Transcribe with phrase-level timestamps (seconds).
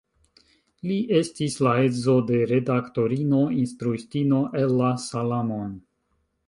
[0.91, 5.81] Li estis la edzo de redaktorino, instruistino Ella Salamon.